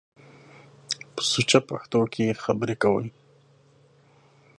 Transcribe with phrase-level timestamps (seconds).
[1.13, 3.07] په سوچه پښتو کښ خبرې کوٸ۔